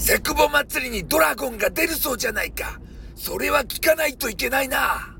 [0.00, 2.80] セクボ祭りにドラゴンが出るそうじゃないか。
[3.14, 5.19] それは聞かないといけないな。